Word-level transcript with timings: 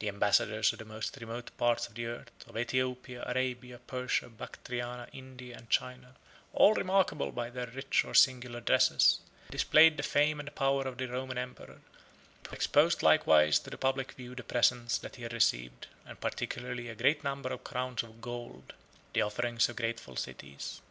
The 0.00 0.08
ambassadors 0.08 0.70
of 0.74 0.80
the 0.80 0.84
most 0.84 1.16
remote 1.18 1.50
parts 1.56 1.88
of 1.88 1.94
the 1.94 2.04
earth, 2.04 2.30
of 2.46 2.56
Æthiopia, 2.56 3.26
Arabia, 3.26 3.78
Persia, 3.78 4.28
Bactriana, 4.28 5.08
India, 5.14 5.56
and 5.56 5.70
China, 5.70 6.14
all 6.52 6.74
remarkable 6.74 7.32
by 7.32 7.48
their 7.48 7.68
rich 7.68 8.04
or 8.04 8.12
singular 8.12 8.60
dresses, 8.60 9.20
displayed 9.50 9.96
the 9.96 10.02
fame 10.02 10.40
and 10.40 10.54
power 10.54 10.82
of 10.82 10.98
the 10.98 11.06
Roman 11.08 11.38
emperor, 11.38 11.80
who 12.48 12.52
exposed 12.54 13.02
likewise 13.02 13.58
to 13.60 13.70
the 13.70 13.78
public 13.78 14.12
view 14.12 14.34
the 14.34 14.42
presents 14.42 14.98
that 14.98 15.16
he 15.16 15.22
had 15.22 15.32
received, 15.32 15.86
and 16.04 16.20
particularly 16.20 16.88
a 16.90 16.94
great 16.94 17.24
number 17.24 17.48
of 17.50 17.64
crowns 17.64 18.02
of 18.02 18.20
gold, 18.20 18.74
the 19.14 19.22
offerings 19.22 19.70
of 19.70 19.76
grateful 19.76 20.16
cities. 20.16 20.80